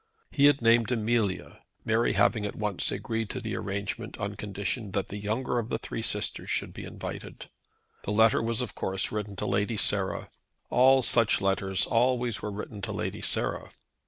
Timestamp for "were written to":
12.41-12.91